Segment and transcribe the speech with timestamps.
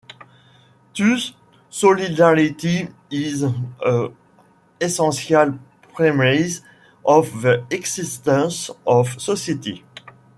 [0.97, 1.31] Thus
[1.69, 4.15] solidarity is an
[4.81, 5.59] essential
[5.93, 6.61] premise
[7.05, 9.85] of the existence of society.